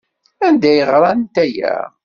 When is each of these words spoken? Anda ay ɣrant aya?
Anda 0.47 0.67
ay 0.71 0.81
ɣrant 0.89 1.35
aya? 1.43 1.75